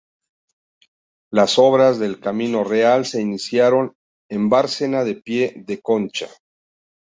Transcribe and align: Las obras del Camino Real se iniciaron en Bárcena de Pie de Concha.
Las 1.31 1.59
obras 1.59 1.99
del 1.99 2.19
Camino 2.19 2.63
Real 2.63 3.05
se 3.05 3.21
iniciaron 3.21 3.93
en 4.31 4.49
Bárcena 4.49 5.03
de 5.03 5.13
Pie 5.13 5.53
de 5.67 5.79
Concha. 5.79 6.27